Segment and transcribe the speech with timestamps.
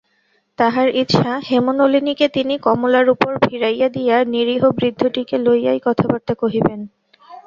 [0.59, 6.79] তাঁহার ইচ্ছা, হেমনলিনীকে তিনি কমলার উপর ভিড়াইয়া দিয়া নিরীহ বৃদ্ধটিকে লইয়াই কথাবার্তা কহিবেন।